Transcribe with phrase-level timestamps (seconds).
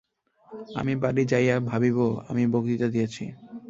[0.75, 1.97] আমি বাড়ী যাইয়া ভাবিব,
[2.29, 3.23] আমি বক্তৃতা দিয়াছি।